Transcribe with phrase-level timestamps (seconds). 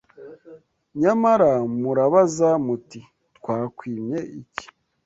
[1.01, 1.51] Nyamara
[1.81, 2.99] murabaza muti
[3.37, 4.65] “Twakwimye iki?”